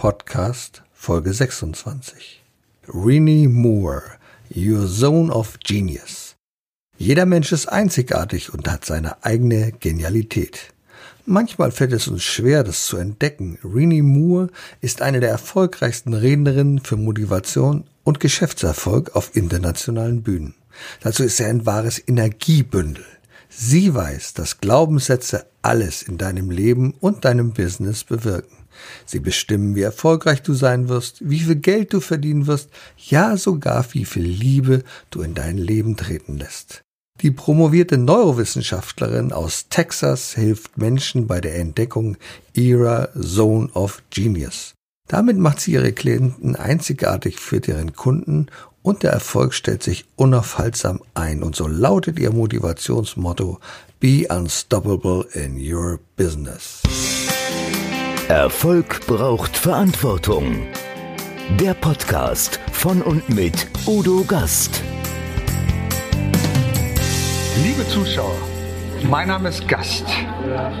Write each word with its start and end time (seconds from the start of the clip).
Podcast 0.00 0.82
Folge 0.94 1.34
26. 1.34 2.40
Renee 2.88 3.48
Moore, 3.48 4.02
Your 4.48 4.88
Zone 4.88 5.30
of 5.30 5.58
Genius. 5.62 6.36
Jeder 6.96 7.26
Mensch 7.26 7.52
ist 7.52 7.66
einzigartig 7.66 8.54
und 8.54 8.66
hat 8.66 8.86
seine 8.86 9.22
eigene 9.22 9.72
Genialität. 9.72 10.72
Manchmal 11.26 11.70
fällt 11.70 11.92
es 11.92 12.08
uns 12.08 12.22
schwer, 12.22 12.64
das 12.64 12.86
zu 12.86 12.96
entdecken. 12.96 13.58
Renee 13.62 14.00
Moore 14.00 14.48
ist 14.80 15.02
eine 15.02 15.20
der 15.20 15.28
erfolgreichsten 15.28 16.14
Rednerinnen 16.14 16.78
für 16.78 16.96
Motivation 16.96 17.84
und 18.02 18.20
Geschäftserfolg 18.20 19.14
auf 19.14 19.36
internationalen 19.36 20.22
Bühnen. 20.22 20.54
Dazu 21.02 21.24
ist 21.24 21.38
er 21.40 21.48
ein 21.48 21.66
wahres 21.66 22.02
Energiebündel. 22.08 23.04
Sie 23.50 23.94
weiß, 23.94 24.32
dass 24.32 24.62
Glaubenssätze 24.62 25.44
alles 25.60 26.02
in 26.02 26.16
deinem 26.16 26.50
Leben 26.50 26.94
und 27.00 27.26
deinem 27.26 27.52
Business 27.52 28.02
bewirken. 28.04 28.59
Sie 29.06 29.20
bestimmen, 29.20 29.74
wie 29.74 29.82
erfolgreich 29.82 30.42
du 30.42 30.54
sein 30.54 30.88
wirst, 30.88 31.28
wie 31.28 31.40
viel 31.40 31.56
Geld 31.56 31.92
du 31.92 32.00
verdienen 32.00 32.46
wirst, 32.46 32.70
ja 32.96 33.36
sogar 33.36 33.84
wie 33.92 34.04
viel 34.04 34.24
Liebe 34.24 34.82
du 35.10 35.22
in 35.22 35.34
dein 35.34 35.58
Leben 35.58 35.96
treten 35.96 36.38
lässt. 36.38 36.82
Die 37.20 37.30
promovierte 37.30 37.98
Neurowissenschaftlerin 37.98 39.32
aus 39.32 39.68
Texas 39.68 40.32
hilft 40.32 40.78
Menschen 40.78 41.26
bei 41.26 41.40
der 41.40 41.56
Entdeckung 41.56 42.16
ihrer 42.54 43.10
Zone 43.20 43.68
of 43.74 44.02
Genius. 44.08 44.74
Damit 45.06 45.36
macht 45.36 45.60
sie 45.60 45.72
ihre 45.72 45.92
Klienten 45.92 46.56
einzigartig 46.56 47.38
für 47.38 47.60
deren 47.60 47.94
Kunden 47.94 48.46
und 48.82 49.02
der 49.02 49.12
Erfolg 49.12 49.52
stellt 49.54 49.82
sich 49.82 50.06
unaufhaltsam 50.16 51.00
ein. 51.14 51.42
Und 51.42 51.56
so 51.56 51.66
lautet 51.66 52.18
ihr 52.18 52.32
Motivationsmotto 52.32 53.58
Be 53.98 54.26
unstoppable 54.30 55.26
in 55.34 55.58
your 55.60 55.98
business. 56.16 56.80
Erfolg 58.30 59.04
braucht 59.08 59.56
Verantwortung. 59.56 60.68
Der 61.58 61.74
Podcast 61.74 62.60
von 62.70 63.02
und 63.02 63.28
mit 63.28 63.66
Udo 63.86 64.22
Gast. 64.22 64.84
Liebe 67.64 67.84
Zuschauer, 67.88 68.38
mein 69.08 69.28
Name 69.28 69.48
ist 69.48 69.66
Gast. 69.68 70.06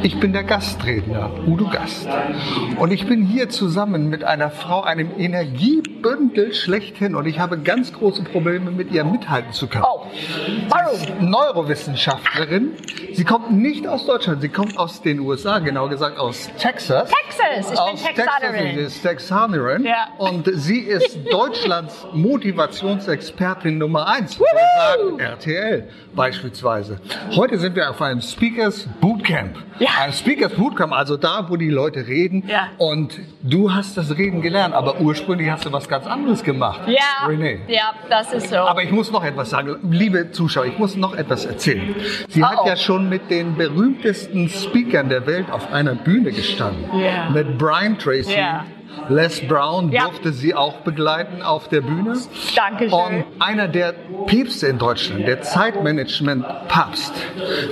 Ich 0.02 0.18
bin 0.18 0.32
der 0.32 0.44
Gastredner, 0.44 1.30
Udo 1.46 1.68
Gast. 1.68 2.08
Und 2.78 2.90
ich 2.92 3.06
bin 3.06 3.24
hier 3.24 3.48
zusammen 3.48 4.08
mit 4.08 4.24
einer 4.24 4.50
Frau, 4.50 4.82
einem 4.82 5.10
Energiebündel 5.18 6.54
schlechthin. 6.54 7.14
Und 7.14 7.26
ich 7.26 7.38
habe 7.38 7.58
ganz 7.58 7.92
große 7.92 8.22
Probleme, 8.24 8.70
mit 8.70 8.90
ihr 8.92 9.04
mithalten 9.04 9.52
zu 9.52 9.68
können. 9.68 9.84
Oh, 9.86 10.06
warum? 10.68 11.30
Neurowissenschaftlerin. 11.30 12.72
Sie 13.12 13.24
kommt 13.24 13.52
nicht 13.52 13.86
aus 13.86 14.06
Deutschland, 14.06 14.40
sie 14.40 14.48
kommt 14.48 14.78
aus 14.78 15.02
den 15.02 15.20
USA, 15.20 15.58
genau 15.58 15.88
gesagt 15.88 16.18
aus 16.18 16.48
Texas. 16.58 17.10
Texas, 17.10 17.72
ich 17.72 17.78
aus 17.78 18.02
bin 18.02 18.14
Texanerin. 18.14 18.52
Texas, 18.52 18.74
sie 18.74 18.80
ist 18.80 19.02
Texanerin. 19.02 19.84
Ja. 19.84 20.08
Und 20.18 20.50
sie 20.52 20.80
ist 20.80 21.18
Deutschlands 21.30 22.06
Motivationsexpertin 22.12 23.78
Nummer 23.78 24.06
eins. 24.06 24.38
Sagt 24.38 25.20
RTL 25.20 25.88
beispielsweise. 26.14 27.00
Heute 27.34 27.58
sind 27.58 27.76
wir 27.76 27.90
auf 27.90 28.00
einem 28.00 28.09
Speakers 28.20 28.88
Bootcamp. 29.00 29.56
Ja. 29.78 29.88
Ein 30.00 30.12
Speakers 30.12 30.52
Bootcamp, 30.54 30.92
also 30.92 31.16
da, 31.16 31.46
wo 31.48 31.56
die 31.56 31.70
Leute 31.70 32.06
reden. 32.06 32.44
Ja. 32.46 32.68
Und 32.78 33.18
du 33.42 33.72
hast 33.72 33.96
das 33.96 34.16
Reden 34.16 34.42
gelernt, 34.42 34.74
aber 34.74 35.00
ursprünglich 35.00 35.50
hast 35.50 35.64
du 35.64 35.72
was 35.72 35.88
ganz 35.88 36.06
anderes 36.06 36.42
gemacht. 36.42 36.80
Ja. 36.86 37.26
Renee. 37.26 37.60
Ja, 37.68 37.92
das 38.08 38.32
ist 38.32 38.48
so. 38.48 38.56
Aber 38.56 38.82
ich 38.82 38.90
muss 38.90 39.10
noch 39.10 39.24
etwas 39.24 39.50
sagen, 39.50 39.76
liebe 39.90 40.32
Zuschauer, 40.32 40.66
ich 40.66 40.78
muss 40.78 40.96
noch 40.96 41.14
etwas 41.14 41.44
erzählen. 41.44 41.94
Sie 42.28 42.42
oh 42.42 42.46
hat 42.46 42.66
ja 42.66 42.76
schon 42.76 43.08
mit 43.08 43.30
den 43.30 43.56
berühmtesten 43.56 44.48
Speakern 44.48 45.08
der 45.08 45.26
Welt 45.26 45.50
auf 45.50 45.72
einer 45.72 45.94
Bühne 45.94 46.32
gestanden. 46.32 46.84
Yeah. 46.94 47.30
Mit 47.30 47.58
Brian 47.58 47.98
Tracy. 47.98 48.32
Yeah. 48.32 48.64
Les 49.08 49.46
Brown 49.46 49.90
ja. 49.90 50.04
durfte 50.04 50.32
sie 50.32 50.54
auch 50.54 50.80
begleiten 50.80 51.42
auf 51.42 51.68
der 51.68 51.80
Bühne. 51.80 52.16
Dankeschön. 52.54 52.92
Und 52.92 53.24
einer 53.40 53.68
der 53.68 53.94
Päpste 54.26 54.68
in 54.68 54.78
Deutschland, 54.78 55.26
der 55.26 55.42
Zeitmanagement-Papst, 55.42 57.12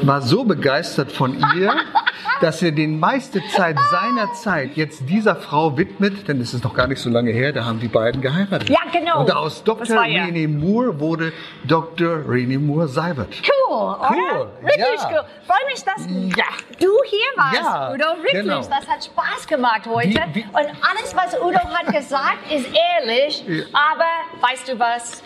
war 0.03 0.23
so 0.23 0.45
begeistert 0.45 1.13
von 1.13 1.37
ihr, 1.57 1.73
dass 2.41 2.63
er 2.63 2.73
die 2.73 2.87
meiste 2.87 3.41
Zeit 3.55 3.77
seiner 3.91 4.33
Zeit 4.33 4.77
jetzt 4.77 5.09
dieser 5.09 5.37
Frau 5.37 5.77
widmet, 5.77 6.29
denn 6.29 6.41
es 6.41 6.55
ist 6.55 6.65
noch 6.65 6.75
gar 6.75 6.87
nicht 6.87 7.01
so 7.01 7.11
lange 7.11 7.31
her, 7.31 7.53
da 7.53 7.65
haben 7.65 7.81
die 7.81 7.89
beiden 7.89 8.21
geheiratet. 8.21 8.69
Ja, 8.69 8.81
genau. 8.93 9.21
Und 9.21 9.35
aus 9.35 9.65
Dr. 9.65 9.97
René 9.97 10.49
Moore 10.49 11.01
wurde 11.01 11.33
Dr. 11.67 12.19
René 12.29 12.59
Moore 12.59 12.89
Seibert. 12.89 13.29
Cool, 13.43 13.58
oder? 13.69 14.11
Cool. 14.11 14.49
Richtig 14.65 15.01
ja. 15.01 15.09
cool. 15.11 15.25
Freue 15.47 15.67
mich, 15.67 15.85
dass 15.85 16.07
ja. 16.37 16.45
du 16.79 16.93
hier 17.05 17.21
warst, 17.37 17.55
ja, 17.55 17.93
Udo. 17.93 18.23
Wirklich, 18.23 18.43
genau. 18.43 18.59
das 18.59 18.89
hat 18.89 19.05
Spaß 19.05 19.47
gemacht 19.47 19.83
heute. 19.87 20.09
Wie, 20.33 20.35
wie, 20.35 20.45
Und 20.45 20.57
alles, 20.57 21.15
was 21.15 21.35
Udo 21.41 21.59
hat 21.59 21.87
gesagt, 21.95 22.51
ist 22.51 22.69
ehrlich. 22.75 23.45
Aber 23.73 24.49
weißt 24.49 24.69
du 24.69 24.79
was? 24.79 25.23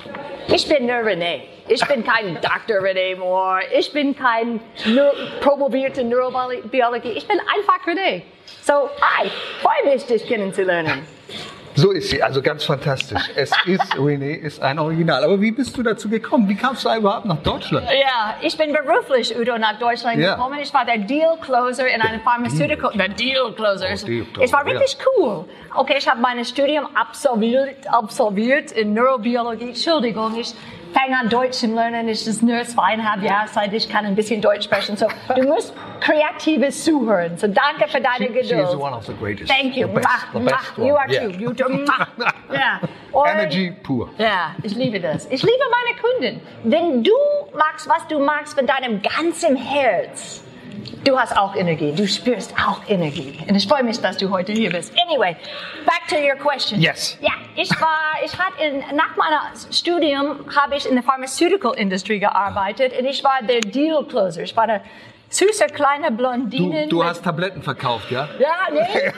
Ich 0.49 0.69
bin 0.69 0.87
nur 0.87 0.97
René. 0.97 1.43
Ich 1.69 1.87
bin 1.87 2.05
kein 2.05 2.35
Dr. 2.41 2.83
René 2.83 3.17
Moore. 3.17 3.63
Ich 3.77 3.93
bin 3.93 4.17
kein 4.17 4.61
promovierte 5.41 6.05
Neurobiologie. 6.05 7.13
Ich 7.13 7.27
bin 7.27 7.39
einfach 7.41 7.87
René. 7.87 8.23
So, 8.63 8.91
hi, 9.01 9.31
freue 9.61 9.93
mich, 9.93 10.07
dich 10.07 10.27
kennenzulernen. 10.27 11.07
So 11.75 11.91
ist 11.91 12.11
sie, 12.11 12.23
also 12.23 12.43
ganz 12.43 12.65
fantastisch. 12.65 13.23
Es 13.35 13.51
ist, 13.67 13.95
René 13.95 14.35
ist 14.35 14.61
ein 14.61 14.79
Original. 14.79 15.25
Aber 15.25 15.41
wie 15.41 15.53
bist 15.53 15.77
du 15.77 15.83
dazu 15.83 16.09
gekommen? 16.09 16.49
Wie 16.49 16.55
kamst 16.55 16.85
du 16.85 16.95
überhaupt 16.95 17.25
nach 17.25 17.39
Deutschland? 17.39 17.87
Ja, 17.91 18.37
ich 18.43 18.57
bin 18.57 18.73
beruflich, 18.73 19.35
Udo, 19.39 19.57
nach 19.59 19.79
Deutschland 19.79 20.19
ja. 20.19 20.35
gekommen. 20.35 20.59
Ich 20.61 20.73
war 20.75 20.85
der 20.85 20.99
Deal 20.99 21.37
Closer 21.41 21.89
in 21.89 22.03
einem 22.03 22.21
Pharmaceutical, 22.21 22.93
der 22.95 23.09
Deal 23.09 23.53
Closer. 23.55 23.87
Oh, 23.91 24.07
Deal 24.07 24.25
Closer. 24.27 24.45
Es 24.45 24.53
war 24.53 24.67
wirklich 24.67 24.93
ja. 24.93 25.05
cool. 25.17 25.45
Okay, 25.75 25.95
ich 25.99 26.09
habe 26.09 26.21
mein 26.21 26.45
Studium 26.45 26.87
absolviert, 26.95 27.89
absolviert 27.91 28.73
in 28.73 28.93
Neurobiologie. 28.93 29.69
Entschuldigung, 29.69 30.39
ich 30.39 30.55
fange 30.93 31.19
an 31.19 31.29
Deutsch 31.29 31.59
zu 31.59 31.67
lernen. 31.67 32.09
Es 32.09 32.27
ist 32.27 32.43
nur 32.43 32.63
zweieinhalb 32.63 33.23
Jahre 33.23 33.49
seit 33.49 33.73
ich 33.73 33.89
kann 33.89 34.05
ein 34.05 34.15
bisschen 34.15 34.41
Deutsch 34.41 34.65
sprechen. 34.65 34.97
So, 34.97 35.07
du 35.35 35.43
musst 35.43 35.75
kreatives 36.01 36.85
Zuhören. 36.85 37.37
So, 37.39 37.47
danke 37.47 37.89
für 37.89 38.01
deine 38.01 38.27
She, 38.27 38.33
Geduld. 38.33 38.47
She 38.49 38.55
is 38.55 38.75
one 38.75 38.95
of 38.95 39.05
the 39.07 39.15
greatest. 39.15 39.51
Thank 39.51 39.77
you. 39.77 39.87
The 39.89 39.95
best, 39.95 40.27
the 40.33 40.41
best 40.41 40.79
you 40.79 40.95
are 40.95 41.11
yeah. 41.11 41.29
too. 41.29 41.39
You 41.39 41.53
do. 41.53 41.65
ja. 42.53 42.81
Und, 43.13 43.29
Energy 43.29 43.73
pur. 43.83 44.11
Ja, 44.19 44.55
ich 44.63 44.75
liebe 44.75 45.01
das. 45.01 45.27
Ich 45.31 45.43
liebe 45.43 45.65
meine 45.71 46.01
Kunden. 46.01 46.41
Wenn 46.65 47.03
du 47.03 47.13
magst, 47.57 47.89
was 47.89 48.07
du 48.09 48.19
magst 48.19 48.55
von 48.55 48.67
deinem 48.67 49.03
ganzen 49.03 49.57
Herz, 49.57 50.43
Du 51.05 51.19
hast 51.19 51.37
auch 51.37 51.55
Energie. 51.57 51.93
Du 51.93 52.07
spürst 52.07 52.55
auch 52.57 52.81
Energie. 52.89 53.39
Und 53.49 53.55
ich 53.55 53.67
freue 53.67 53.83
mich, 53.83 54.01
dass 54.01 54.17
du 54.17 54.31
heute 54.31 54.53
hier 54.53 54.71
bist. 54.71 54.93
Anyway, 55.09 55.37
back 55.85 56.07
to 56.09 56.17
your 56.17 56.37
question. 56.37 56.81
Yes. 56.81 57.19
Ja, 57.21 57.33
ich 57.57 57.71
war, 57.81 58.15
ich 58.25 58.33
hatte 58.39 58.63
in, 58.63 58.97
nach 58.97 59.17
meinem 59.17 59.73
Studium 59.73 60.45
habe 60.57 60.77
ich 60.77 60.87
in 60.87 60.95
der 60.95 61.03
Pharmaceutical 61.03 61.75
Industry 61.75 62.19
gearbeitet 62.19 62.93
und 62.99 63.05
ich 63.05 63.23
war 63.25 63.43
der 63.43 63.61
Deal 63.61 64.05
Closer. 64.05 64.43
Ich 64.43 64.57
war 64.57 64.67
der 64.67 64.83
süße 65.33 65.67
kleine 65.67 66.13
Blondine. 66.13 66.87
Du, 66.89 66.99
du 66.99 67.05
hast 67.05 67.25
Tabletten 67.25 67.63
verkauft, 67.63 68.11
ja? 68.11 68.29
Ja, 68.39 68.69
nee. 68.71 68.81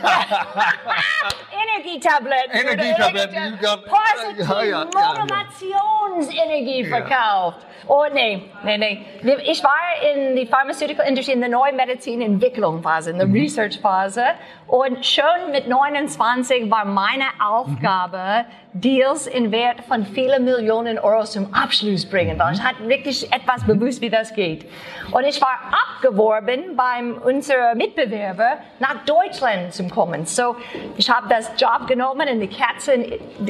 Energietabletten. 1.65 2.53
Energietabletten. 2.53 3.59
Positiv, 3.59 4.49
ja, 4.49 4.63
ja, 4.63 4.85
Motivationsenergie 4.85 6.85
verkauft. 6.85 7.67
Oh, 7.87 8.05
nee, 8.13 8.43
nee, 8.65 8.79
nee. 8.79 9.05
Ich 9.45 9.63
war 9.63 9.77
in 10.15 10.35
die 10.37 10.47
Pharmaceutical 10.47 11.07
Industry, 11.07 11.35
in 11.35 11.41
der 11.41 11.51
Neumedizin-Entwicklungsphase, 11.51 13.11
in 13.11 13.19
der 13.19 13.27
mhm. 13.27 13.35
Research-Phase. 13.35 14.25
Und 14.67 15.05
schon 15.05 15.51
mit 15.53 15.69
29 15.69 16.71
war 16.71 16.87
meine 16.87 17.27
Aufgabe, 17.45 18.47
mhm. 18.47 18.51
Deals 18.75 19.27
in 19.27 19.53
Wert 19.53 19.81
von 19.87 20.05
vielen 20.07 20.45
Millionen 20.45 20.99
Euro 20.99 21.25
zum 21.25 21.53
Abschluss 21.55 22.05
bringen. 22.05 22.39
Weil 22.39 22.55
ich 22.55 22.63
hatte 22.63 22.89
wirklich 22.89 23.33
etwas 23.33 23.65
bewusst, 23.65 24.01
wie 24.01 24.11
das 24.11 24.35
geht. 24.35 24.67
Und 25.13 25.25
ich 25.25 25.41
war 25.41 25.59
abgeworben 25.71 26.77
beim 26.77 27.19
unserer 27.19 27.75
Mitbewerber 27.75 28.59
nach 28.81 29.05
Deutschland 29.05 29.73
zu 29.73 29.87
kommen. 29.89 30.27
So, 30.27 30.57
ich 30.97 31.09
habe 31.09 31.29
das 31.29 31.53
Job 31.57 31.87
genommen 31.87 32.29
und 32.29 32.41
die 32.41 32.49
Katzen, 32.49 33.05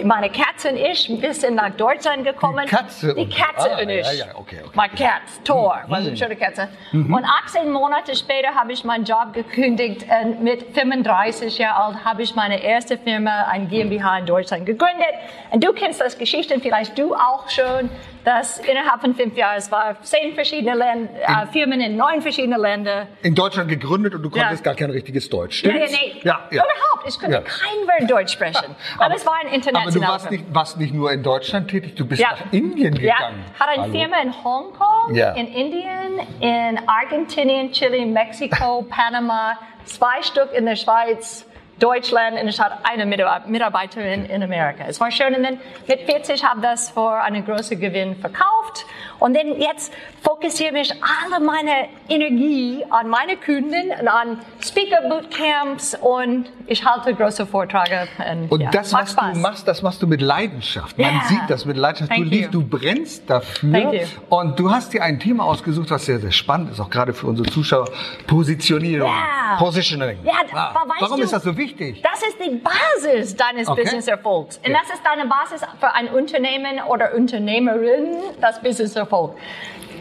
meine 0.04 0.30
Katze 0.30 0.70
und 0.70 0.76
ich 0.76 1.08
ein 1.08 1.20
bisschen 1.20 1.54
nach 1.54 1.70
Deutschland 1.70 2.24
gekommen. 2.24 2.66
Die 2.66 2.74
Katze? 2.74 3.14
Die 3.14 3.28
Katze 3.28 3.70
ah, 3.72 3.80
und 3.80 3.88
ich. 3.88 4.06
Ja, 4.06 4.12
ja, 4.12 4.24
okay, 4.34 4.60
okay. 4.66 4.70
My 4.74 4.88
cat, 4.88 5.22
Thor, 5.44 5.80
mhm. 5.86 5.94
eine 5.94 6.16
schöne 6.16 6.36
Katze. 6.36 6.68
Mhm. 6.92 7.14
Und 7.14 7.24
18 7.24 7.70
Monate 7.70 8.14
später 8.14 8.54
habe 8.54 8.72
ich 8.72 8.84
meinen 8.84 9.04
Job 9.04 9.32
gekündigt 9.32 10.04
und 10.22 10.42
mit 10.42 10.74
35 10.74 11.58
Jahren 11.58 11.84
alt 11.84 12.04
habe 12.04 12.22
ich 12.22 12.34
meine 12.34 12.62
erste 12.62 12.98
Firma, 12.98 13.44
ein 13.50 13.68
GmbH 13.68 14.18
in 14.18 14.26
Deutschland 14.26 14.66
gegründet. 14.66 15.13
Und 15.50 15.64
du 15.64 15.72
kennst 15.72 16.00
das 16.00 16.18
Geschichten, 16.18 16.60
vielleicht 16.60 16.98
du 16.98 17.14
auch 17.14 17.48
schon 17.48 17.90
dass 18.24 18.58
innerhalb 18.58 19.00
von 19.00 19.14
fünf 19.14 19.36
Jahren, 19.36 19.58
es 19.58 19.70
war 19.70 20.00
zehn 20.02 20.34
verschiedene 20.34 20.74
Länd 20.74 21.10
äh, 21.20 21.46
Firmen 21.52 21.80
in 21.80 21.96
neun 21.96 22.22
verschiedenen 22.22 22.60
Ländern. 22.60 23.06
In 23.22 23.34
Deutschland 23.34 23.68
gegründet 23.68 24.14
und 24.14 24.22
du 24.22 24.30
konntest 24.30 24.64
ja. 24.64 24.72
gar 24.72 24.74
kein 24.74 24.90
richtiges 24.90 25.28
Deutsch, 25.28 25.58
stimmt? 25.58 25.78
Ja, 25.78 25.86
nee, 25.86 26.20
ja, 26.22 26.48
ja. 26.50 26.62
Überhaupt, 26.64 27.06
ich 27.06 27.18
konnte 27.18 27.42
kein 27.42 27.86
Wort 27.86 28.10
Deutsch 28.10 28.32
sprechen. 28.32 28.74
aber, 28.96 29.04
aber 29.04 29.14
es 29.14 29.26
war 29.26 29.34
ein 29.42 29.48
internationaler 29.52 29.86
Aber 29.86 29.92
du 29.92 30.00
warst 30.00 30.30
nicht, 30.30 30.54
warst 30.54 30.78
nicht 30.78 30.94
nur 30.94 31.12
in 31.12 31.22
Deutschland 31.22 31.68
tätig, 31.68 31.94
du 31.96 32.06
bist 32.06 32.22
nach 32.22 32.52
Indien 32.52 32.94
gegangen. 32.94 33.44
Ja, 33.46 33.60
hat 33.60 33.68
eine 33.68 33.82
Hallo. 33.82 33.92
Firma 33.92 34.16
in 34.22 34.44
Hongkong, 34.44 35.14
in 35.14 35.46
Indien, 35.48 36.20
in 36.40 36.80
Argentinien, 36.88 37.72
Chile, 37.72 38.06
Mexiko, 38.06 38.82
Panama, 38.88 39.58
zwei 39.84 40.22
Stück 40.22 40.52
in 40.54 40.64
der 40.64 40.76
Schweiz, 40.76 41.46
Deutschland 41.78 42.40
und 42.40 42.48
ich 42.48 42.60
hatte 42.60 42.76
eine 42.84 43.06
Mitarbeiterin 43.06 44.26
in 44.26 44.42
Amerika. 44.42 44.84
Es 44.88 45.00
war 45.00 45.10
schön 45.10 45.34
und 45.34 45.42
dann 45.42 45.58
mit 45.86 46.00
40 46.00 46.44
habe 46.44 46.60
ich 46.60 46.66
das 46.66 46.90
vor 46.90 47.20
einem 47.22 47.44
großen 47.44 47.78
Gewinn 47.78 48.16
verkauft 48.16 48.86
und 49.18 49.36
dann 49.36 49.60
jetzt 49.60 49.92
fokussiere 50.22 50.72
mich 50.72 50.92
alle 50.92 51.44
meine 51.44 51.88
Energie 52.08 52.84
an 52.90 53.08
meine 53.08 53.36
Kunden 53.36 53.90
und 54.00 54.08
an 54.08 54.38
Speaker 54.62 55.08
Bootcamps 55.08 55.96
und 56.00 56.50
ich 56.66 56.84
halte 56.84 57.14
große 57.14 57.46
Vorträge. 57.46 58.08
Und, 58.30 58.50
und 58.50 58.60
ja, 58.60 58.70
das, 58.70 58.92
was 58.92 59.12
Spaß. 59.12 59.34
du 59.34 59.40
machst, 59.40 59.68
das 59.68 59.82
machst 59.82 60.02
du 60.02 60.06
mit 60.06 60.20
Leidenschaft. 60.20 60.98
Man 60.98 61.14
yeah. 61.14 61.24
sieht 61.24 61.42
das 61.48 61.64
mit 61.64 61.76
Leidenschaft. 61.76 62.10
Thank 62.10 62.24
du 62.24 62.30
liebst, 62.30 62.54
du 62.54 62.66
brennst 62.66 63.28
dafür. 63.28 64.06
Und 64.28 64.58
du 64.58 64.70
hast 64.70 64.92
dir 64.92 65.02
ein 65.02 65.20
Thema 65.20 65.44
ausgesucht, 65.44 65.90
was 65.90 66.06
sehr, 66.06 66.20
sehr 66.20 66.32
spannend 66.32 66.70
ist, 66.70 66.80
auch 66.80 66.90
gerade 66.90 67.12
für 67.12 67.26
unsere 67.26 67.48
Zuschauer. 67.50 67.88
Positionierung. 68.26 69.10
Yeah. 69.10 69.56
Positioning. 69.58 70.18
Ja, 70.24 70.32
ah. 70.52 70.84
Warum 71.00 71.18
du, 71.18 71.24
ist 71.24 71.32
das 71.32 71.42
so 71.42 71.56
wichtig? 71.56 72.02
Das 72.02 72.22
ist 72.26 72.38
die 72.44 72.56
Basis 72.56 73.36
deines 73.36 73.68
okay. 73.68 73.82
Business-Erfolgs. 73.82 74.60
Und 74.64 74.72
das 74.72 74.94
ist 74.94 75.02
deine 75.04 75.28
Basis 75.28 75.60
für 75.78 75.92
ein 75.92 76.08
Unternehmen 76.08 76.80
oder 76.88 77.14
Unternehmerin, 77.14 78.16
das 78.40 78.60
Business-Erfolg. 78.60 79.03
folk. 79.06 79.36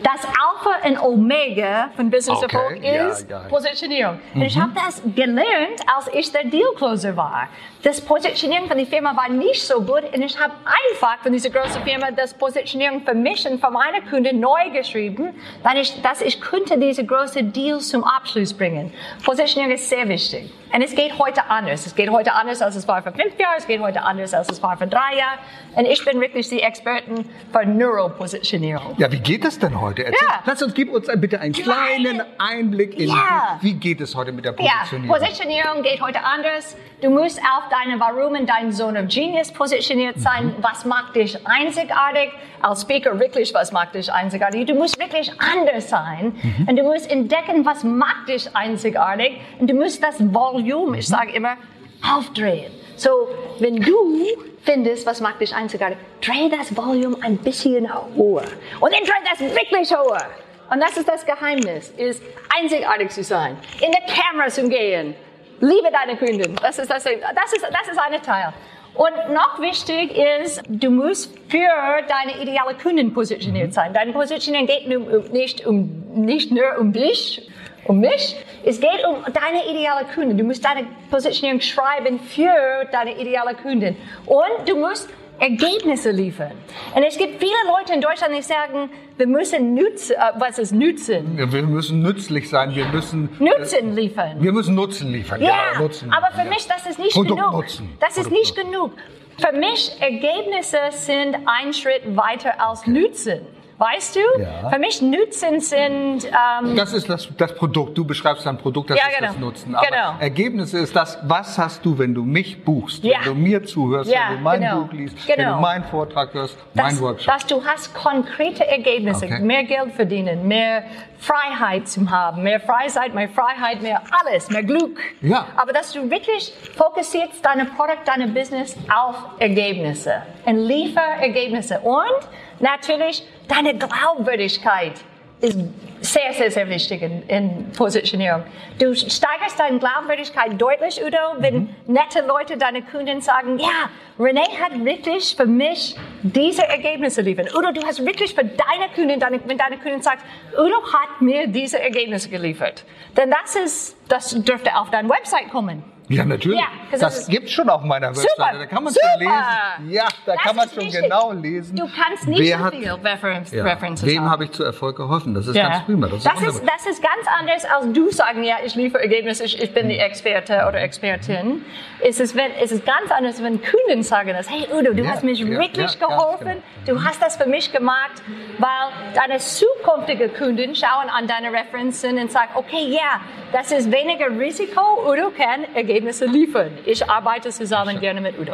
Das 0.04 0.26
Alpha 0.26 0.86
und 0.86 1.00
Omega 1.02 1.90
von 1.96 2.10
Business 2.10 2.44
okay. 2.44 2.56
Erfolg 2.56 2.84
ist 2.84 3.30
ja, 3.30 3.42
ja. 3.42 3.48
Positionierung. 3.48 4.20
Mhm. 4.34 4.42
Und 4.42 4.48
ich 4.48 4.60
habe 4.60 4.72
das 4.76 5.02
gelernt, 5.16 5.82
als 5.96 6.10
ich 6.14 6.30
der 6.32 6.44
Deal-Closer 6.44 7.16
war. 7.16 7.48
Das 7.84 8.02
Positionieren 8.02 8.68
von 8.68 8.78
der 8.78 8.86
Firma 8.86 9.16
war 9.16 9.30
nicht 9.30 9.62
so 9.66 9.82
gut 9.82 10.04
und 10.14 10.22
ich 10.22 10.38
habe 10.40 10.54
einfach 10.66 11.20
von 11.22 11.32
dieser 11.32 11.50
großen 11.50 11.84
Firma 11.84 12.12
das 12.12 12.34
Positionierung 12.34 13.02
für 13.02 13.14
mich 13.14 13.48
und 13.50 13.60
für 13.60 13.72
meine 13.72 14.02
Kunden 14.02 14.40
neu 14.40 14.70
geschrieben, 14.72 15.34
dass 15.64 15.74
ich, 15.76 16.02
dass 16.02 16.22
ich 16.22 16.42
könnte 16.42 16.78
diese 16.78 17.06
großen 17.06 17.52
Deals 17.54 17.90
zum 17.90 18.04
Abschluss 18.04 18.54
bringen. 18.54 18.94
Positionierung 19.26 19.74
ist 19.74 19.90
sehr 19.90 20.08
wichtig. 20.08 20.52
Und 20.74 20.82
es 20.82 20.96
geht 20.96 21.20
heute 21.20 21.44
anders. 21.50 21.86
Es 21.86 21.94
geht 21.94 22.10
heute 22.10 22.34
anders, 22.34 22.62
als 22.62 22.76
es 22.76 22.88
war 22.88 23.04
vor 23.04 23.12
fünf 23.12 23.40
Jahren. 23.40 23.56
Es 23.58 23.68
geht 23.68 23.80
heute 23.80 24.02
anders, 24.02 24.34
als 24.34 24.50
es 24.50 24.64
war 24.64 24.76
vor 24.76 24.88
drei 24.88 25.18
Jahren. 25.18 25.38
Und 25.76 25.86
ich 25.86 26.04
bin 26.04 26.20
wirklich 26.20 26.50
die 26.50 26.62
Expertin 26.62 27.30
für 27.52 27.66
Neuropositionierung. 27.66 28.96
Ja, 28.98 29.12
wie 29.12 29.20
geht 29.20 29.46
das 29.46 29.60
denn 29.60 29.80
heute? 29.80 29.93
Erzähl, 30.00 30.28
ja. 30.28 30.44
Lass 30.46 30.62
uns, 30.62 30.74
gib 30.74 30.92
uns 30.92 31.08
bitte 31.18 31.40
einen 31.40 31.54
kleinen 31.54 32.22
Einblick 32.38 32.98
in, 33.00 33.10
ja. 33.10 33.60
wie 33.62 33.74
geht 33.74 34.02
es 34.02 34.16
heute 34.16 34.32
mit 34.32 34.46
der 34.46 34.54
Positionierung? 34.54 35.20
Ja, 35.20 35.26
Positionierung 35.26 35.84
geht 35.84 36.02
heute 36.02 36.24
anders. 36.24 36.76
Du 37.02 37.10
musst 37.10 37.40
auf 37.40 37.64
deine 37.70 38.00
Warum 38.00 38.34
und 38.34 38.48
dein 38.48 38.72
Zone 38.72 39.04
of 39.04 39.08
Genius 39.10 39.52
positioniert 39.52 40.20
sein. 40.20 40.48
Mhm. 40.48 40.56
Was 40.62 40.86
macht 40.86 41.16
dich 41.16 41.38
einzigartig? 41.46 42.32
Als 42.62 42.84
Speaker 42.84 43.20
wirklich, 43.20 43.54
was 43.54 43.72
macht 43.72 43.96
dich 43.96 44.12
einzigartig? 44.12 44.66
Du 44.68 44.74
musst 44.74 44.98
wirklich 44.98 45.32
anders 45.38 45.90
sein. 45.90 46.34
Mhm. 46.42 46.68
Und 46.68 46.76
du 46.78 46.84
musst 46.84 47.12
entdecken, 47.12 47.66
was 47.66 47.84
macht 47.84 48.30
dich 48.30 48.56
einzigartig. 48.56 49.34
Und 49.60 49.70
du 49.70 49.74
musst 49.74 50.02
das 50.02 50.16
Volume, 50.34 51.00
ich 51.00 51.08
sage 51.08 51.34
immer, 51.34 51.58
aufdrehen. 52.04 52.72
So, 52.96 53.28
wenn 53.60 53.78
du 53.78 54.28
findest, 54.64 55.06
was 55.06 55.20
macht 55.22 55.42
dich 55.42 55.54
einzigartig, 55.54 55.98
dreh 56.22 56.50
das 56.50 56.76
Volume 56.76 57.18
ein 57.22 57.38
bisschen 57.38 57.88
höher. 57.88 58.44
Und 58.80 58.94
dann 58.94 59.04
dreh 59.04 59.30
das 59.30 59.40
wirklich 59.40 59.92
höher. 59.92 60.28
Und 60.72 60.80
das 60.80 60.98
ist 60.98 61.08
das 61.08 61.26
Geheimnis, 61.26 61.94
ist 61.98 62.24
einzigartig 62.58 63.10
zu 63.10 63.24
sein, 63.24 63.58
in 63.82 63.92
der 63.92 64.02
Kamera 64.02 64.48
zu 64.48 64.68
gehen, 64.70 65.16
Liebe 65.60 65.90
deine 65.92 66.18
Kunden. 66.18 66.56
Das 66.62 66.78
ist, 66.78 66.90
das, 66.90 67.04
das 67.04 67.54
ist, 67.54 67.64
das 67.64 67.88
ist 67.90 67.98
ein 67.98 68.22
Teil. 68.22 68.54
Und 68.96 69.34
noch 69.34 69.60
wichtig 69.60 70.12
ist, 70.42 70.62
du 70.68 70.90
musst 70.90 71.34
für 71.50 72.04
deine 72.08 72.42
ideale 72.42 72.76
Kunden 72.76 73.14
positioniert 73.14 73.68
mhm. 73.68 73.72
sein. 73.72 73.94
Deine 73.94 74.12
Positionierung 74.12 74.68
geht 74.68 74.88
nicht, 75.32 75.66
um, 75.66 76.04
nicht 76.14 76.52
nur 76.52 76.78
um 76.80 76.92
dich, 76.92 77.50
um 77.86 78.00
mich. 78.00 78.36
Es 78.64 78.80
geht 78.80 79.06
um 79.08 79.24
deine 79.34 79.70
ideale 79.70 80.06
Kunden. 80.14 80.38
Du 80.38 80.44
musst 80.44 80.64
deine 80.64 80.88
Positionierung 81.10 81.62
schreiben 81.62 82.20
für 82.20 82.86
deine 82.92 83.20
ideale 83.20 83.56
Kunden. 83.56 83.96
Und 84.26 84.68
du 84.68 84.78
musst 84.78 85.10
Ergebnisse 85.40 86.12
liefern. 86.12 86.52
Und 86.96 87.04
es 87.04 87.18
gibt 87.18 87.40
viele 87.40 87.52
Leute 87.68 87.94
in 87.94 88.02
Deutschland, 88.02 88.34
die 88.36 88.42
sagen, 88.42 88.90
wir 89.18 89.28
müssen 89.28 89.74
nutzen, 89.74 90.16
äh, 90.16 90.40
was 90.40 90.60
ist 90.60 90.72
Nutzen? 90.72 91.38
Ja, 91.38 91.52
wir 91.52 91.64
müssen 91.64 92.02
nützlich 92.02 92.50
sein, 92.50 92.74
wir 92.76 92.86
müssen 92.86 93.30
Nutzen 93.40 93.90
äh, 93.90 94.02
liefern. 94.02 94.38
Wir 94.40 94.52
müssen 94.52 94.76
Nutzen 94.76 95.12
liefern. 95.12 95.42
Ja, 95.42 95.74
ja 95.74 95.80
Nutzen. 95.80 96.14
aber 96.14 96.32
für 96.32 96.46
ja. 96.46 96.50
mich 96.50 96.68
das 96.68 96.86
ist 96.86 97.00
nicht 97.00 97.14
Produkt 97.14 97.42
genug. 97.42 97.54
Nutzen. 97.54 97.98
Das 98.00 98.18
ist 98.18 98.32
nicht 98.32 98.56
genug. 98.56 98.92
Für 99.40 99.58
mich 99.58 99.92
Ergebnisse 100.00 100.78
sind 100.92 101.36
ein 101.46 101.74
Schritt 101.74 102.16
weiter 102.16 102.54
als 102.66 102.86
Nutzen. 102.86 103.42
Weißt 103.84 104.16
du? 104.16 104.42
Ja. 104.42 104.70
Für 104.70 104.80
mich 104.80 105.02
Nutzen 105.02 105.60
sind. 105.60 106.24
Ähm, 106.24 106.78
das 106.78 106.94
ist 106.94 107.10
das, 107.10 107.28
das 107.36 107.54
Produkt. 107.54 107.98
Du 107.98 108.06
beschreibst 108.06 108.46
dein 108.46 108.58
Produkt, 108.58 108.92
das 108.92 108.98
ja, 108.98 109.08
ist 109.10 109.18
genau. 109.18 109.32
das 109.32 109.40
Nutzen. 109.40 109.76
Aber 109.76 109.86
genau. 109.86 110.16
Ergebnisse 110.22 110.80
ist 110.80 110.96
das, 110.96 111.20
was 111.24 111.58
hast 111.58 111.86
du, 111.86 111.98
wenn 111.98 112.14
du 112.14 112.24
mich 112.24 112.64
buchst, 112.64 113.04
ja. 113.04 113.18
wenn 113.26 113.34
du 113.34 113.36
mir 113.36 113.64
zuhörst, 113.66 114.10
wenn 114.10 114.38
du 114.38 114.42
mein 114.42 114.62
genau. 114.62 114.84
Buch 114.84 114.94
liest, 114.94 115.18
genau. 115.18 115.28
wenn 115.28 115.36
du 115.36 115.50
genau. 115.50 115.62
meinen 115.62 115.84
Vortrag 115.84 116.34
hörst, 116.34 116.58
das, 116.74 116.86
mein 116.86 117.02
Workshop. 117.02 117.34
Dass 117.34 117.46
du 117.46 117.62
hast 117.66 117.94
konkrete 117.94 118.66
Ergebnisse, 118.66 119.26
okay. 119.26 119.42
mehr 119.42 119.66
Geld 119.66 119.92
verdienen, 119.92 120.48
mehr 120.48 120.84
Freiheit 121.18 121.90
zu 121.90 122.10
haben, 122.10 122.44
mehr 122.44 122.62
Freizeit, 122.62 123.14
mehr 123.14 123.30
Freiheit, 123.30 123.82
mehr 123.82 124.02
alles, 124.24 124.50
mehr 124.50 124.64
Glück. 124.64 125.00
Ja. 125.20 125.48
Aber 125.58 125.74
dass 125.74 125.92
du 125.92 126.10
wirklich 126.10 126.54
fokussierst 126.78 127.44
deine 127.44 127.66
Produkt, 127.66 128.08
deine 128.08 128.28
Business 128.28 128.78
auf 128.94 129.16
Ergebnisse 129.40 130.22
und 130.46 130.58
liefer 130.58 131.02
Ergebnisse 131.20 131.80
und 131.80 132.30
natürlich 132.64 133.24
deine 133.48 133.78
Glaubwürdigkeit 133.78 134.94
ist 135.42 135.60
sehr, 136.00 136.34
sehr, 136.34 136.52
sehr 136.52 136.70
wichtig 136.70 137.02
in, 137.02 137.24
in 137.28 137.72
Positionierung. 137.72 138.44
Du 138.80 138.96
steigerst 138.96 139.60
deine 139.60 139.78
Glaubwürdigkeit 139.78 140.60
deutlich, 140.60 141.02
Udo, 141.06 141.18
wenn 141.40 141.56
mhm. 141.56 141.70
nette 141.88 142.26
Leute, 142.26 142.58
deine 142.58 142.82
Kunden 142.82 143.20
sagen, 143.22 143.60
ja, 143.60 143.90
René 144.18 144.48
hat 144.60 144.84
wirklich 144.86 145.36
für 145.36 145.46
mich 145.46 145.96
diese 146.22 146.64
Ergebnisse 146.64 147.22
liefern. 147.22 147.48
Udo, 147.54 147.72
du 147.72 147.86
hast 147.86 148.06
wirklich 148.06 148.34
für 148.34 148.46
deine 148.46 148.90
Kunden, 148.96 149.20
deine, 149.20 149.40
wenn 149.46 149.58
deine 149.58 149.78
Kunden 149.78 150.02
sagt, 150.02 150.24
Udo 150.54 150.82
hat 150.94 151.22
mir 151.22 151.48
diese 151.48 151.80
Ergebnisse 151.80 152.30
geliefert. 152.30 152.86
Denn 153.18 153.30
das 153.32 153.56
ist, 153.56 153.98
das 154.08 154.32
dürfte 154.32 154.76
auf 154.78 154.92
deine 154.92 155.10
Website 155.10 155.50
kommen. 155.50 155.84
Ja, 156.10 156.26
natürlich. 156.26 156.60
Ja, 156.60 156.98
das 156.98 157.28
gibt 157.28 157.50
schon 157.50 157.70
auf 157.70 157.82
meiner 157.82 158.10
Webseite. 158.10 158.30
Super, 158.36 158.52
da 158.58 158.66
kann 158.66 158.84
man 158.84 158.94
schon 158.94 159.20
lesen. 159.20 159.90
Ja, 159.90 160.08
da 160.26 160.34
das 160.34 160.44
kann 160.44 160.56
man 160.56 160.70
schon 160.70 160.90
genau 160.90 161.32
lesen. 161.32 161.76
Du 161.78 161.88
kannst 161.88 162.28
nicht 162.28 162.42
wer 162.42 162.60
so 162.60 162.72
viel 162.72 162.92
Reference, 162.92 163.52
ja, 163.52 163.64
References 163.64 164.06
Wem 164.08 164.30
habe 164.30 164.46
ich 164.46 164.52
zu 164.52 164.64
Erfolg 164.64 164.98
geholfen? 164.98 165.34
Das 165.34 165.48
ist 165.48 165.56
ja. 165.56 165.70
ganz 165.70 165.86
prima. 165.86 166.08
Das, 166.08 166.24
das, 166.24 166.42
ist, 166.42 166.64
das, 166.66 166.86
ist, 166.86 167.02
ganz 167.02 167.28
anders, 167.40 167.66
als 167.66 167.94
du 167.94 168.12
sagen, 168.12 168.44
ja, 168.44 168.58
ich 168.64 168.76
liefere 168.76 169.02
Ergebnisse, 169.02 169.46
ich, 169.46 169.62
ich 169.62 169.74
bin 169.74 169.88
die 169.88 169.98
Experte 169.98 170.66
oder 170.68 170.82
Expertin. 170.82 171.64
Es 172.02 172.20
ist, 172.20 172.36
wenn, 172.36 172.52
es 172.62 172.72
ist 172.72 172.86
ganz 172.86 173.10
anders, 173.10 173.42
wenn 173.42 173.62
Kunden 173.62 174.04
sagen 174.04 174.34
das. 174.36 174.50
Hey 174.50 174.68
Udo, 174.74 174.94
du 174.94 175.08
hast 175.08 175.24
mich 175.24 175.46
wirklich 175.48 176.00
geholfen. 176.00 176.62
Genau. 176.86 177.00
Du 177.00 177.06
hast 177.06 177.22
das 177.22 177.38
für 177.38 177.48
mich 177.48 177.72
gemacht, 177.72 178.22
weil 178.60 179.14
deine 179.16 179.40
zukünftigen 179.40 180.34
Kunden 180.34 180.76
schauen 180.76 181.10
an 181.10 181.28
deine 181.28 181.52
Referenzen 181.54 182.18
und 182.18 182.30
sagen, 182.32 182.52
okay, 182.56 182.90
ja, 182.90 183.22
das 183.54 183.72
ist 183.72 183.90
weniger 183.92 184.28
Risiko. 184.28 184.82
Udo 185.10 185.32
kann 185.32 185.64
Ergebnisse 185.74 185.93
liefern. 186.00 186.72
Ich 186.86 187.10
arbeite 187.10 187.50
zusammen 187.50 188.00
gerne 188.00 188.22
mit 188.22 188.40
Udo. 188.40 188.54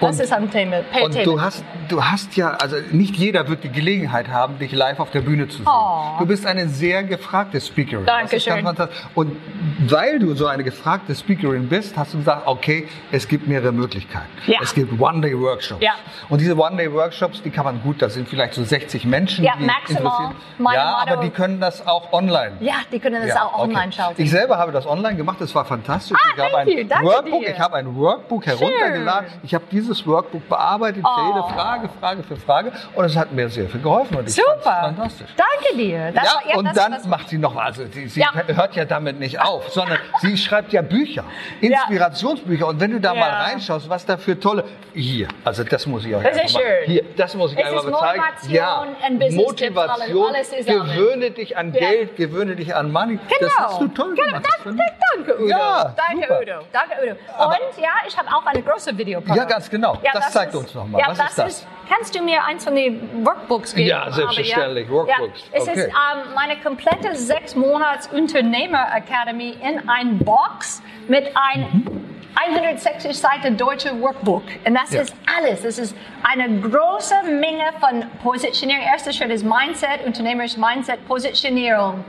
Das 0.00 0.16
und, 0.16 0.24
ist 0.24 0.32
ein 0.32 0.50
Thema. 0.50 0.78
Und 1.02 1.12
Thema. 1.12 1.24
du 1.24 1.40
hast, 1.40 1.64
du 1.88 2.04
hast 2.04 2.36
ja, 2.36 2.50
also 2.50 2.76
nicht 2.92 3.16
jeder 3.16 3.48
wird 3.48 3.64
die 3.64 3.70
Gelegenheit 3.70 4.28
haben, 4.28 4.58
dich 4.58 4.72
live 4.72 5.00
auf 5.00 5.10
der 5.10 5.20
Bühne 5.20 5.48
zu 5.48 5.58
sehen. 5.58 5.66
Oh. 5.68 6.18
Du 6.18 6.26
bist 6.26 6.46
eine 6.46 6.68
sehr 6.68 7.02
gefragte 7.02 7.60
Speakerin. 7.60 8.06
Dankeschön. 8.06 8.66
Und 9.14 9.36
weil 9.88 10.18
du 10.18 10.34
so 10.34 10.46
eine 10.46 10.64
gefragte 10.64 11.14
Speakerin 11.14 11.68
bist, 11.68 11.96
hast 11.96 12.14
du 12.14 12.18
gesagt, 12.18 12.46
okay, 12.46 12.88
es 13.12 13.28
gibt 13.28 13.46
mehrere 13.46 13.72
Möglichkeiten. 13.72 14.28
Ja. 14.46 14.58
Es 14.62 14.74
gibt 14.74 15.00
One-Day-Workshops. 15.00 15.82
Ja. 15.82 15.92
Und 16.28 16.40
diese 16.40 16.56
One-Day-Workshops, 16.56 17.42
die 17.42 17.50
kann 17.50 17.64
man 17.64 17.82
gut, 17.82 18.02
das 18.02 18.14
sind 18.14 18.28
vielleicht 18.28 18.54
so 18.54 18.64
60 18.64 19.04
Menschen, 19.04 19.44
ja, 19.44 19.54
die 19.58 19.64
maximal. 19.64 20.32
Ja, 20.72 21.04
aber 21.06 21.22
die 21.22 21.30
können 21.30 21.60
das 21.60 21.86
auch 21.86 22.12
online. 22.12 22.52
Ja, 22.60 22.74
die 22.92 22.98
können 22.98 23.20
das 23.20 23.34
ja, 23.34 23.44
auch 23.44 23.58
online 23.58 23.86
okay. 23.86 23.96
schauen. 23.96 24.14
Ich 24.16 24.30
selber 24.30 24.58
habe 24.58 24.72
das 24.72 24.86
online 24.86 25.16
gemacht, 25.16 25.40
das 25.40 25.54
war 25.54 25.64
fantastisch. 25.64 26.16
Ah, 26.20 26.32
ich, 26.34 26.42
habe 26.42 26.58
ein 26.58 26.68
Workbook, 26.78 27.42
ich 27.42 27.60
habe 27.60 27.76
ein 27.76 27.96
Workbook 27.96 28.46
heruntergeladen. 28.46 29.30
Schön. 29.30 29.40
Ich 29.42 29.54
habe 29.54 29.64
dieses 29.70 30.06
Workbook 30.06 30.48
bearbeitet, 30.48 31.04
oh. 31.04 31.26
jede 31.26 31.54
Frage, 31.54 31.88
Frage 32.00 32.22
für 32.22 32.36
Frage. 32.36 32.72
Und 32.94 33.04
es 33.04 33.16
hat 33.16 33.32
mir 33.32 33.48
sehr 33.48 33.68
viel 33.68 33.80
geholfen. 33.80 34.16
Und 34.16 34.28
ich 34.28 34.34
Super. 34.34 34.80
Fantastisch. 34.82 35.30
Danke 35.36 35.76
dir. 35.76 36.12
Das 36.12 36.36
ja, 36.48 36.56
und 36.56 36.76
dann 36.76 36.96
macht 37.08 37.28
sie 37.28 37.38
noch, 37.38 37.56
also 37.56 37.84
sie, 37.86 38.08
sie 38.08 38.20
ja. 38.20 38.32
hört 38.32 38.76
ja 38.76 38.84
damit 38.84 39.18
nicht 39.18 39.40
auf, 39.40 39.68
sondern 39.70 39.98
sie 40.20 40.36
schreibt 40.36 40.72
ja 40.72 40.82
Bücher, 40.82 41.24
Inspirationsbücher. 41.60 42.66
Und 42.66 42.80
wenn 42.80 42.92
du 42.92 43.00
da 43.00 43.14
mal 43.14 43.30
reinschaust, 43.30 43.88
was 43.88 44.06
da 44.06 44.16
für 44.16 44.38
tolle, 44.38 44.64
hier, 44.94 45.28
also 45.44 45.64
das 45.64 45.86
muss 45.86 46.04
ich 46.04 46.14
euch 46.14 46.22
das 46.22 46.36
ist 46.36 46.52
schön. 46.52 46.86
Hier, 46.86 47.04
das 47.16 47.34
muss 47.34 47.52
ich 47.52 47.58
es 47.58 47.84
bezeigen. 47.84 47.90
Motivation, 47.90 48.52
ja, 48.52 48.86
Motivation, 49.30 50.34
alles, 50.34 50.50
gewöhne 50.50 51.30
dich 51.30 51.56
an 51.56 51.72
Geld, 51.72 52.16
gewöhne 52.16 52.56
dich 52.56 52.74
an 52.74 52.90
Money. 52.90 53.18
Genau. 53.28 53.40
Das 53.40 53.58
hast 53.58 53.80
du 53.80 53.88
toll 53.88 54.14
genau. 54.14 54.26
gemacht. 54.26 54.46
Danke, 54.64 54.82
danke 55.14 55.42
Udo. 55.42 55.48
Ja, 55.48 55.94
danke 55.96 56.22
super. 56.22 56.40
Udo. 56.40 56.59
Danke 56.72 56.94
Udo. 57.02 57.12
Und 57.12 57.82
ja, 57.82 57.90
ich 58.06 58.16
habe 58.16 58.28
auch 58.28 58.44
eine 58.46 58.62
große 58.62 58.96
Videoprogramm. 58.96 59.36
Ja, 59.36 59.44
ganz 59.44 59.68
genau. 59.68 59.94
Ja, 60.02 60.10
das, 60.12 60.24
das 60.24 60.32
zeigt 60.32 60.54
ist, 60.54 60.60
uns 60.60 60.74
nochmal. 60.74 61.00
Ja, 61.00 61.08
Was 61.08 61.18
ist 61.18 61.38
das? 61.38 61.52
Ist, 61.52 61.66
kannst 61.88 62.14
du 62.14 62.22
mir 62.22 62.44
eins 62.44 62.64
von 62.64 62.74
den 62.74 63.24
Workbooks 63.24 63.74
geben? 63.74 63.88
Ja, 63.88 64.10
selbstverständlich. 64.10 64.86
Ja? 64.86 64.92
Workbooks. 64.92 65.40
Ja, 65.52 65.58
es 65.58 65.68
okay. 65.68 65.80
ist 65.80 65.86
ähm, 65.88 66.34
meine 66.34 66.56
komplette 66.60 67.14
sechs 67.16 67.54
Monats 67.54 68.08
Unternehmer 68.08 68.86
Academy 68.94 69.56
in 69.62 69.88
ein 69.88 70.18
Box 70.18 70.82
mit 71.08 71.30
einem 71.36 72.10
160 72.34 73.16
Seiten 73.16 73.56
deutsche 73.56 74.00
Workbook. 74.00 74.44
Und 74.64 74.74
das 74.74 74.92
ja. 74.92 75.02
ist 75.02 75.14
alles. 75.38 75.62
Das 75.62 75.78
ist 75.78 75.96
eine 76.22 76.60
große 76.60 77.14
Menge 77.24 77.64
von 77.80 78.04
Positionierung. 78.22 78.82
Erster 78.84 79.12
Schritt 79.12 79.30
ist 79.30 79.44
Mindset, 79.44 80.04
unternehmerisches 80.06 80.56
Mindset, 80.56 81.06
Positionierung. 81.06 82.04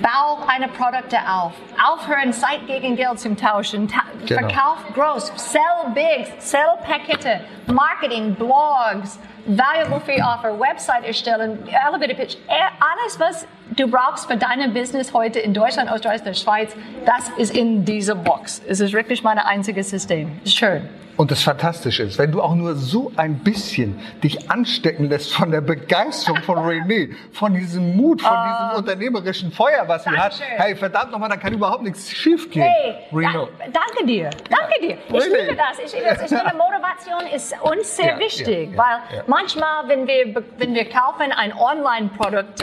Bau 0.00 0.38
eine 0.46 0.68
Produkte 0.68 1.18
auf. 1.28 1.52
Aufhören, 1.82 2.32
Zeit 2.32 2.66
gegen 2.66 2.96
Geld 2.96 3.18
zum 3.18 3.36
Tauschen. 3.36 3.88
Ta 3.88 4.02
genau. 4.26 4.40
Verkauf 4.40 4.78
groß. 4.94 5.32
Sell 5.36 5.62
big. 5.94 6.32
Sell 6.38 6.60
Pakete. 6.84 7.40
Marketing, 7.66 8.34
Blogs, 8.34 9.18
Valuable 9.46 10.00
Free 10.00 10.20
Offer, 10.20 10.58
Website 10.58 11.04
erstellen, 11.04 11.58
Elevator 11.68 12.14
Pitch. 12.14 12.36
Alles, 12.48 13.20
was 13.20 13.46
du 13.76 13.88
brauchst 13.88 14.26
für 14.30 14.36
deine 14.36 14.68
Business 14.68 15.12
heute 15.12 15.38
in 15.38 15.54
Deutschland, 15.54 15.90
Österreich, 15.90 16.22
der 16.22 16.34
Schweiz, 16.34 16.74
das 17.04 17.28
ist 17.36 17.56
in 17.56 17.84
dieser 17.84 18.14
Box. 18.14 18.62
Es 18.66 18.80
ist 18.80 18.92
wirklich 18.92 19.22
mein 19.22 19.38
einziges 19.38 19.90
System. 19.90 20.40
Schön. 20.44 20.88
Und 21.16 21.30
das 21.30 21.42
Fantastische 21.42 22.02
ist, 22.02 22.18
wenn 22.18 22.30
du 22.30 22.42
auch 22.42 22.54
nur 22.54 22.74
so 22.74 23.10
ein 23.16 23.38
bisschen 23.38 23.98
dich 24.22 24.50
anstecken 24.50 25.08
lässt 25.08 25.32
von 25.32 25.50
der 25.50 25.62
Begeisterung 25.62 26.42
von 26.42 26.58
René, 26.58 27.14
von 27.32 27.54
diesem 27.54 27.96
Mut, 27.96 28.20
von 28.20 28.30
uh, 28.30 28.44
diesem 28.44 28.78
unternehmerischen 28.78 29.50
Feuer, 29.50 29.84
was 29.86 30.04
sie 30.04 30.10
hat, 30.10 30.38
hey, 30.40 30.76
verdammt 30.76 31.12
nochmal, 31.12 31.30
dann 31.30 31.40
kann 31.40 31.54
überhaupt 31.54 31.82
nichts 31.82 32.10
schief 32.10 32.50
gehen. 32.50 32.64
Hey, 32.64 32.96
Reno. 33.12 33.48
Da, 33.58 33.64
danke 33.64 34.06
dir, 34.06 34.30
danke 34.50 34.80
dir. 34.80 34.98
Ich 35.08 35.14
really? 35.14 35.42
liebe 35.42 35.56
das. 35.56 35.78
Ich, 35.84 35.92
liebe 35.94 36.06
das. 36.06 36.22
ich 36.22 36.30
liebe 36.30 36.56
Motivation 36.56 37.34
ist 37.34 37.54
uns 37.62 37.96
sehr 37.96 38.12
ja, 38.12 38.18
wichtig, 38.18 38.70
ja, 38.72 38.76
ja, 38.76 38.78
weil 38.78 39.24
manchmal, 39.26 39.88
wenn 39.88 40.06
wir, 40.06 40.42
wenn 40.58 40.74
wir 40.74 40.84
kaufen 40.88 41.32
ein 41.32 41.52
Online-Produkt, 41.54 42.62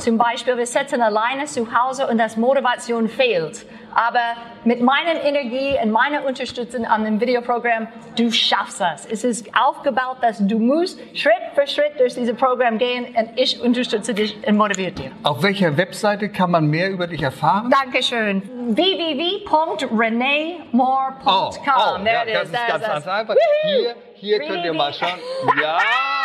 zum 0.00 0.18
Beispiel, 0.18 0.56
wir 0.56 0.66
sitzen 0.66 1.00
alleine 1.00 1.46
zu 1.46 1.66
Hause 1.72 2.06
und 2.06 2.18
das 2.18 2.36
Motivation 2.36 3.08
fehlt 3.08 3.66
aber 3.96 4.36
mit 4.64 4.80
meiner 4.82 5.24
Energie 5.24 5.76
und 5.82 5.90
meiner 5.90 6.24
Unterstützung 6.26 6.84
an 6.84 7.04
dem 7.04 7.18
Videoprogramm, 7.20 7.88
du 8.16 8.30
schaffst 8.30 8.80
das. 8.80 9.06
Es 9.06 9.24
ist 9.24 9.48
aufgebaut, 9.58 10.18
dass 10.20 10.38
du 10.38 10.58
musst 10.58 11.00
Schritt 11.16 11.32
für 11.54 11.66
Schritt 11.66 11.98
durch 11.98 12.12
dieses 12.14 12.36
Programm 12.36 12.76
gehen 12.76 13.06
und 13.16 13.30
ich 13.36 13.58
unterstütze 13.60 14.12
dich 14.12 14.36
und 14.46 14.58
motiviere 14.58 14.92
dich. 14.92 15.10
Auf 15.22 15.42
welcher 15.42 15.74
Webseite 15.78 16.28
kann 16.28 16.50
man 16.50 16.66
mehr 16.66 16.90
über 16.90 17.06
dich 17.06 17.22
erfahren? 17.22 17.70
Dankeschön. 17.70 18.42
www.reneemore.com. 18.76 21.24
Oh, 21.24 21.50
oh, 21.54 21.98
ja, 22.04 22.26
das 22.26 22.50
ist 22.50 22.66
ganz, 22.68 22.84
ganz 22.84 23.06
einfach. 23.06 23.34
Hier 23.62 23.94
hier 24.18 24.40
könnt 24.40 24.64
ihr 24.64 24.72
mal 24.72 24.92
schauen. 24.92 25.18
Ja, 25.60 25.78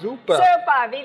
super. 0.00 0.34
Super. 0.34 0.46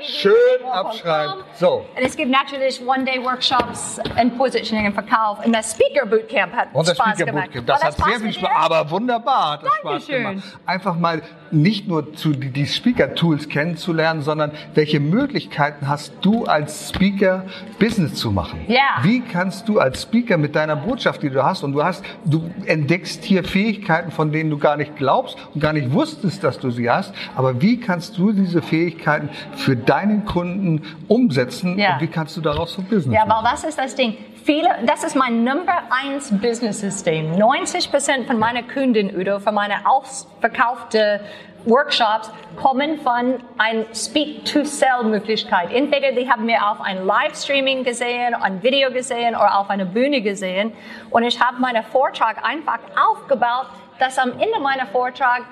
Schön 0.03 0.33
abschreiben. 0.71 1.43
So. 1.55 1.85
Und 1.95 2.01
es 2.01 2.15
gibt 2.15 2.31
natürlich 2.31 2.81
One-Day-Workshops 2.85 3.99
in 4.19 4.37
Positioning 4.37 4.87
und 4.87 4.93
Verkauf. 4.93 5.45
Und 5.45 5.53
das 5.53 5.71
Speaker 5.71 6.05
Bootcamp 6.05 6.53
hat 6.53 6.67
und 6.73 6.87
das 6.87 6.97
Spaß 6.97 7.15
Speaker 7.15 7.31
gemacht. 7.31 7.45
Bootcamp, 7.53 7.67
das, 7.67 7.79
das 7.81 7.97
hat 7.97 8.07
sehr 8.07 8.19
viel 8.19 8.33
Spaß, 8.33 8.51
aber 8.55 8.89
wunderbar. 8.91 9.53
Hat 9.53 9.63
das 9.63 9.73
Spaß 9.75 10.07
gemacht. 10.07 10.43
Einfach 10.65 10.95
mal 10.97 11.21
nicht 11.51 11.87
nur 11.87 12.13
zu 12.13 12.31
die 12.31 12.65
Speaker-Tools 12.65 13.49
kennenzulernen, 13.49 14.21
sondern 14.21 14.51
welche 14.73 14.99
Möglichkeiten 14.99 15.87
hast 15.87 16.13
du 16.21 16.45
als 16.45 16.89
Speaker 16.89 17.45
Business 17.79 18.15
zu 18.15 18.31
machen? 18.31 18.65
Ja. 18.67 18.81
Wie 19.03 19.21
kannst 19.21 19.67
du 19.67 19.79
als 19.79 20.01
Speaker 20.01 20.37
mit 20.37 20.55
deiner 20.55 20.75
Botschaft, 20.75 21.23
die 21.23 21.29
du 21.29 21.43
hast, 21.43 21.63
und 21.63 21.73
du 21.73 21.83
hast, 21.83 22.03
du 22.25 22.49
entdeckst 22.65 23.23
hier 23.23 23.43
Fähigkeiten, 23.43 24.11
von 24.11 24.31
denen 24.31 24.49
du 24.49 24.57
gar 24.57 24.77
nicht 24.77 24.95
glaubst 24.95 25.37
und 25.53 25.61
gar 25.61 25.73
nicht 25.73 25.91
wusstest, 25.91 26.43
dass 26.43 26.59
du 26.59 26.71
sie 26.71 26.89
hast, 26.89 27.13
aber 27.35 27.61
wie 27.61 27.79
kannst 27.79 28.17
du 28.17 28.31
diese 28.45 28.61
Fähigkeiten 28.61 29.29
für 29.55 29.75
deinen 29.75 30.25
Kunden 30.25 30.81
umsetzen 31.07 31.77
ja. 31.77 31.95
und 31.95 32.01
wie 32.01 32.07
kannst 32.07 32.37
du 32.37 32.41
daraus 32.41 32.73
so 32.73 32.81
Business 32.81 33.13
Ja, 33.13 33.23
aber 33.23 33.47
was 33.47 33.63
ist 33.63 33.77
das 33.77 33.95
Ding? 33.95 34.17
Viele, 34.43 34.69
das 34.85 35.03
ist 35.03 35.15
mein 35.15 35.43
Number 35.43 35.73
eins 35.89 36.31
Business 36.31 36.79
System. 36.79 37.31
90 37.31 37.89
Prozent 37.89 38.27
von 38.27 38.37
meiner 38.37 38.61
Kunden, 38.61 39.09
Udo, 39.15 39.39
von 39.39 39.55
meiner 39.55 39.77
ausverkaufte 39.85 41.21
Workshops 41.65 42.31
kommen 42.55 42.99
von 42.99 43.39
einer 43.57 43.85
Speak-to-Sell-Möglichkeit. 43.93 45.73
Entweder 45.73 46.11
die 46.11 46.29
haben 46.29 46.45
mir 46.45 46.69
auf 46.69 46.79
ein 46.79 47.05
Livestreaming 47.05 47.83
gesehen, 47.83 48.35
ein 48.35 48.61
Video 48.61 48.91
gesehen 48.91 49.35
oder 49.35 49.59
auf 49.59 49.69
einer 49.71 49.85
Bühne 49.85 50.21
gesehen 50.21 50.73
und 51.09 51.23
ich 51.23 51.41
habe 51.41 51.59
meinen 51.59 51.83
Vortrag 51.83 52.45
einfach 52.47 52.79
aufgebaut, 52.95 53.67
dass 53.97 54.19
am 54.19 54.31
Ende 54.33 54.59
meiner 54.61 54.85
Vortrag 54.85 55.43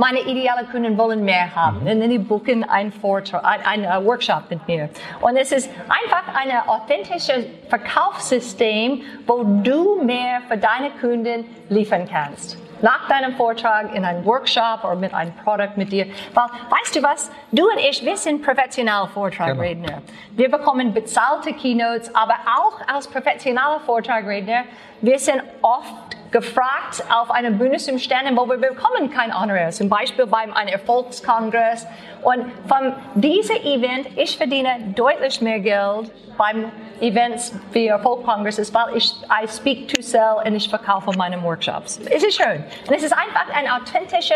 meine 0.00 0.20
idealen 0.20 0.66
Kunden 0.70 0.96
wollen 0.96 1.22
mehr 1.24 1.54
haben. 1.54 1.84
Mhm. 1.84 2.02
Und 2.02 2.08
die 2.08 2.18
buchen 2.18 2.64
einen 2.64 2.90
Vortrag, 2.90 3.44
ein, 3.44 3.84
ein 3.84 4.04
Workshop 4.06 4.44
mit 4.48 4.66
mir. 4.66 4.88
Und 5.20 5.36
es 5.36 5.52
ist 5.52 5.70
einfach 5.88 6.24
ein 6.34 6.50
authentisches 6.66 7.44
Verkaufssystem, 7.68 9.02
wo 9.26 9.44
du 9.62 10.02
mehr 10.02 10.40
für 10.48 10.56
deine 10.56 10.90
Kunden 11.00 11.44
liefern 11.68 12.08
kannst 12.10 12.58
nach 12.82 13.08
deinem 13.08 13.36
Vortrag 13.36 13.94
in 13.94 14.06
einem 14.06 14.24
Workshop 14.24 14.84
oder 14.84 14.94
mit 14.94 15.12
einem 15.12 15.34
Produkt 15.44 15.76
mit 15.76 15.92
dir. 15.92 16.06
Weil, 16.32 16.46
weißt 16.70 16.96
du 16.96 17.02
was? 17.02 17.30
Du 17.52 17.64
und 17.64 17.78
ich, 17.78 18.02
wir 18.02 18.16
sind 18.16 18.42
professionelle 18.42 19.06
Vortragredner. 19.08 19.86
Genau. 19.86 20.02
Wir 20.30 20.50
bekommen 20.50 20.94
bezahlte 20.94 21.52
Keynotes, 21.52 22.14
aber 22.14 22.36
auch 22.46 22.80
als 22.90 23.06
professionelle 23.06 23.80
Vortragredner, 23.84 24.64
wir 25.02 25.18
sind 25.18 25.42
oft 25.60 26.16
gefragt 26.30 27.02
auf 27.10 27.30
einer 27.30 27.50
Bühne 27.50 27.78
zum 27.78 27.98
Sternen, 27.98 28.36
wo 28.36 28.46
wir 28.48 28.56
bekommen 28.56 29.10
kein 29.10 29.38
Honorar. 29.38 29.70
Zum 29.70 29.88
Beispiel 29.88 30.26
beim 30.26 30.52
einem 30.52 30.68
Erfolgskongress. 30.68 31.86
Und 32.22 32.46
von 32.68 32.94
diesem 33.14 33.56
Event, 33.56 34.06
ich 34.16 34.36
verdiene 34.36 34.92
deutlich 34.94 35.40
mehr 35.40 35.60
Geld 35.60 36.10
beim 36.36 36.70
Events 37.00 37.54
wie 37.72 37.86
Erfolgskongresses, 37.86 38.72
weil 38.74 38.96
ich 38.96 39.12
I 39.30 39.48
speak 39.48 39.88
to 39.88 40.02
sell 40.02 40.36
und 40.44 40.54
ich 40.54 40.68
verkaufe 40.68 41.12
meine 41.16 41.42
Workshops. 41.42 41.98
Es 42.10 42.22
ist 42.22 42.40
schön. 42.42 42.64
Und 42.86 42.94
es 42.94 43.02
ist 43.02 43.12
einfach 43.12 43.46
ein 43.54 43.68
authentischer 43.70 44.34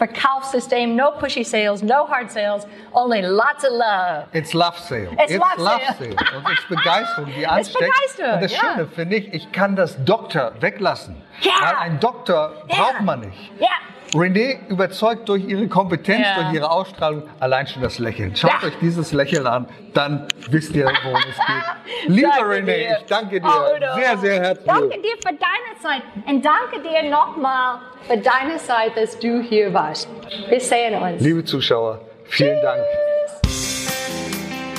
Verkaufssystem, 0.00 0.96
no 0.96 1.12
pushy 1.12 1.44
sales, 1.44 1.82
no 1.82 2.06
hard 2.06 2.30
sales, 2.30 2.66
only 2.94 3.20
lots 3.20 3.64
of 3.64 3.72
love. 3.72 4.24
It's 4.32 4.54
love 4.54 4.78
sale. 4.78 5.12
It's, 5.18 5.32
It's 5.32 5.38
love, 5.38 5.58
love 5.58 5.82
sale. 5.98 6.16
sale. 6.16 6.36
Und 6.38 6.46
es 6.50 6.58
ist 6.58 6.68
Begeisterung, 6.68 7.30
die 7.36 7.46
ansteckt. 7.46 7.84
Und 8.18 8.42
das 8.42 8.54
Schöne 8.54 8.86
finde 8.86 9.16
ich, 9.16 9.34
ich 9.34 9.52
kann 9.52 9.76
das 9.76 10.02
Doktor 10.02 10.52
weglassen. 10.60 11.20
Ja. 11.42 11.52
Weil 11.60 11.76
ein 11.76 12.00
Doktor 12.00 12.64
ja. 12.68 12.76
braucht 12.76 13.02
man 13.02 13.20
nicht. 13.20 13.52
Ja. 13.60 13.68
René 14.14 14.58
überzeugt 14.68 15.28
durch 15.28 15.44
ihre 15.44 15.68
Kompetenz, 15.68 16.26
ja. 16.26 16.42
durch 16.42 16.54
ihre 16.54 16.70
Ausstrahlung, 16.70 17.22
allein 17.38 17.66
schon 17.66 17.82
das 17.82 17.98
Lächeln. 17.98 18.34
Schaut 18.34 18.50
ja. 18.62 18.68
euch 18.68 18.74
dieses 18.80 19.12
Lächeln 19.12 19.46
an, 19.46 19.66
dann 19.94 20.26
wisst 20.48 20.74
ihr, 20.74 20.86
worum 21.04 21.20
es 21.30 21.36
geht. 21.36 22.06
Lieber 22.16 22.42
René, 22.42 22.64
dir. 22.64 22.98
ich 23.00 23.06
danke 23.06 23.40
dir 23.40 23.48
oh, 23.48 23.96
sehr, 23.98 24.18
sehr 24.18 24.40
herzlich. 24.40 24.66
Danke 24.66 25.00
dir 25.00 25.16
für 25.24 25.34
deine 25.34 25.78
Zeit 25.80 26.02
und 26.26 26.44
danke 26.44 26.80
dir 26.82 27.08
nochmal 27.10 27.78
für 28.08 28.16
deine 28.16 28.56
Zeit, 28.56 28.96
dass 28.96 29.18
du 29.18 29.42
hier 29.42 29.72
warst. 29.72 30.08
Wir 30.48 30.60
sehen 30.60 31.00
uns. 31.00 31.22
Liebe 31.22 31.44
Zuschauer, 31.44 32.00
vielen 32.24 32.54
Tschüss. 32.54 32.62
Dank. 32.62 32.82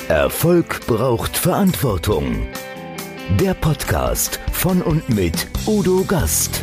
Erfolg 0.10 0.86
braucht 0.88 1.38
Verantwortung. 1.38 2.48
Der 3.40 3.54
Podcast 3.54 4.42
von 4.52 4.82
und 4.82 5.08
mit 5.08 5.48
Udo 5.66 6.04
Gast. 6.04 6.62